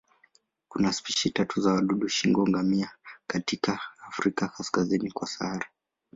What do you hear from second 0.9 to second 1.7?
spishi tatu tu